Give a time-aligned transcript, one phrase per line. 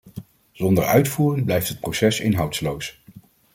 [0.51, 3.03] Zonder uitvoering blijft het proces inhoudsloos.